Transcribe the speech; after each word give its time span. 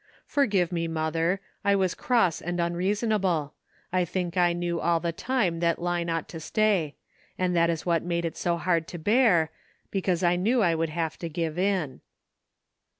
"Forgive 0.25 0.71
me, 0.71 0.87
mother, 0.87 1.41
I 1.63 1.75
was 1.75 1.93
cross 1.93 2.41
and 2.41 2.59
unreasonable; 2.59 3.53
1 3.91 4.07
think 4.07 4.35
I 4.35 4.51
knew 4.51 4.81
all 4.81 4.99
the 4.99 5.11
time 5.11 5.59
that 5.59 5.79
Line 5.79 6.09
ought 6.09 6.27
to 6.29 6.39
stay; 6.39 6.95
and 7.37 7.55
that 7.55 7.69
is 7.69 7.85
what 7.85 8.01
made 8.01 8.25
it 8.25 8.35
so 8.35 8.57
hard 8.57 8.87
to 8.87 8.97
bear, 8.97 9.51
because 9.91 10.23
I 10.23 10.37
knew 10.37 10.63
I 10.63 10.73
would 10.73 10.89
have 10.89 11.19
to 11.19 11.29
give 11.29 11.59
in." 11.59 12.01